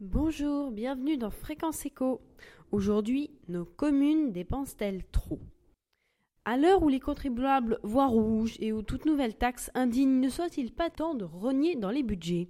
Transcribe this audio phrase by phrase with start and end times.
[0.00, 2.20] Bonjour, bienvenue dans Fréquence Éco.
[2.72, 5.38] Aujourd'hui, nos communes dépensent-elles trop?
[6.44, 10.72] À l'heure où les contribuables voient rouge et où toute nouvelle taxe indigne, ne soit-il
[10.72, 12.48] pas temps de rogner dans les budgets?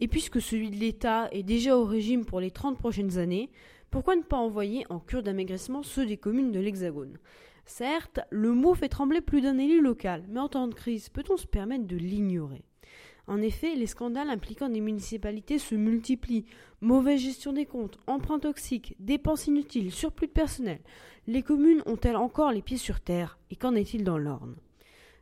[0.00, 3.50] Et puisque celui de l'État est déjà au régime pour les 30 prochaines années,
[3.90, 7.18] pourquoi ne pas envoyer en cure d'amaigrissement ceux des communes de l'Hexagone?
[7.70, 11.36] Certes, le mot fait trembler plus d'un élu local, mais en temps de crise, peut-on
[11.36, 12.64] se permettre de l'ignorer?
[13.28, 16.46] En effet, les scandales impliquant des municipalités se multiplient.
[16.80, 20.80] Mauvaise gestion des comptes, emprunts toxiques, dépenses inutiles, surplus de personnel.
[21.28, 23.38] Les communes ont-elles encore les pieds sur terre?
[23.52, 24.56] Et qu'en est-il dans l'Orne?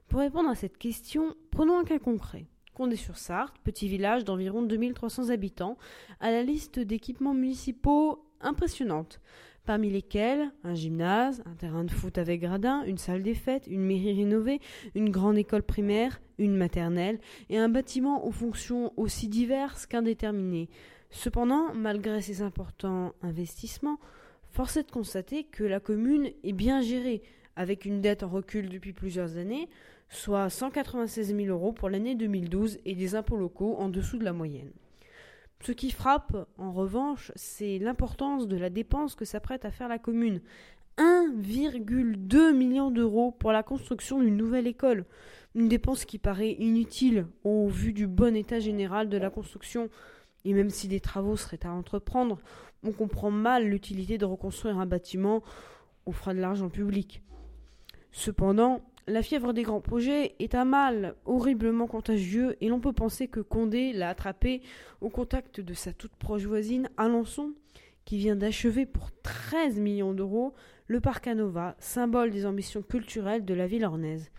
[0.09, 2.47] Pour répondre à cette question, prenons un cas concret.
[2.73, 5.77] Condé-sur-Sarthe, petit village d'environ 2300 habitants,
[6.21, 9.21] a la liste d'équipements municipaux impressionnante
[9.69, 13.83] parmi lesquels un gymnase, un terrain de foot avec gradin, une salle des fêtes, une
[13.83, 14.61] mairie rénovée,
[14.95, 20.71] une grande école primaire, une maternelle et un bâtiment aux fonctions aussi diverses qu'indéterminées.
[21.11, 24.01] Cependant, malgré ces importants investissements,
[24.49, 27.21] force est de constater que la commune est bien gérée,
[27.55, 29.69] avec une dette en recul depuis plusieurs années,
[30.09, 34.33] soit 196 000 euros pour l'année 2012 et des impôts locaux en dessous de la
[34.33, 34.73] moyenne.
[35.61, 39.99] Ce qui frappe, en revanche, c'est l'importance de la dépense que s'apprête à faire la
[39.99, 40.41] commune.
[40.99, 45.05] 1,2 million d'euros pour la construction d'une nouvelle école.
[45.55, 49.89] Une dépense qui paraît inutile au vu du bon état général de la construction.
[50.45, 52.39] Et même si des travaux seraient à entreprendre,
[52.85, 55.43] on comprend mal l'utilité de reconstruire un bâtiment
[56.07, 57.23] au frais de l'argent public.
[58.13, 63.27] Cependant, la fièvre des grands projets est un mal horriblement contagieux et l'on peut penser
[63.27, 64.61] que Condé l'a attrapé
[65.01, 67.55] au contact de sa toute proche voisine Alençon,
[68.05, 70.55] qui vient d'achever pour 13 millions d'euros
[70.87, 74.31] le parc Anova, symbole des ambitions culturelles de la ville ornaise.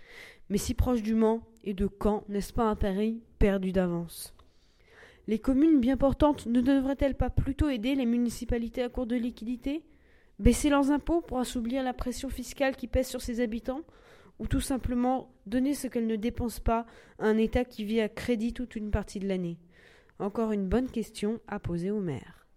[0.49, 4.33] Mais si proche du Mans et de Caen, n'est-ce pas un pari perdu d'avance?
[5.27, 9.83] Les communes bien portantes ne devraient-elles pas plutôt aider les municipalités à court de liquidités?
[10.39, 13.81] Baisser leurs impôts pour assouplir la pression fiscale qui pèse sur ses habitants?
[14.39, 16.85] Ou tout simplement donner ce qu'elle ne dépense pas
[17.19, 19.59] à un État qui vit à crédit toute une partie de l'année
[20.17, 22.47] Encore une bonne question à poser au maire.